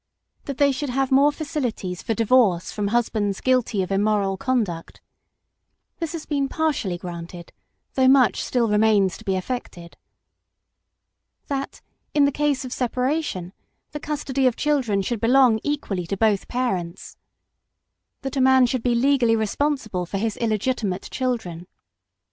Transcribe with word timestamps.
That 0.45 0.57
they 0.57 0.71
should 0.71 0.89
have 0.89 1.11
more 1.11 1.31
facilities 1.31 2.01
for 2.01 2.15
divorce 2.15 2.71
from 2.71 2.87
husbands 2.87 3.39
guilty 3.39 3.83
of 3.83 3.91
immoral 3.91 4.35
conduct. 4.35 4.99
This 5.99 6.13
has 6.13 6.25
been 6.25 6.49
partially 6.49 6.97
granted, 6.97 7.53
though 7.93 8.07
much 8.07 8.43
still 8.43 8.67
remains 8.67 9.15
to 9.19 9.23
be 9.23 9.35
effected. 9.37 9.97
That, 11.49 11.81
in 12.15 12.25
the 12.25 12.31
case 12.31 12.65
of 12.65 12.73
separation, 12.73 13.53
the 13.91 13.99
custody 13.99 14.47
of 14.47 14.55
children 14.55 15.03
should 15.03 15.19
belong 15.21 15.59
equally 15.63 16.07
to 16.07 16.17
both 16.17 16.47
parents. 16.47 17.17
That 18.21 18.35
a 18.35 18.41
man 18.41 18.65
should 18.65 18.81
be 18.81 18.95
legally 18.95 19.35
responsible 19.35 20.07
for 20.07 20.17
his 20.17 20.35
illegitimate 20.37 21.09
children. 21.11 21.67